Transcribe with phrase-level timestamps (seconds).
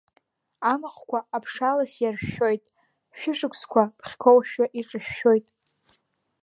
[0.71, 2.63] Амахәқәа аԥшалас иаршәшәоит,
[3.17, 5.45] шәышықәсқәа бӷьқәоушәа иҿышәшәоит…